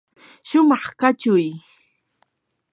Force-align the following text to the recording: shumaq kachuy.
shumaq 0.47 0.83
kachuy. 0.99 1.47